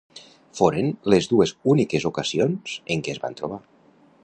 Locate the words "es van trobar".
3.17-3.61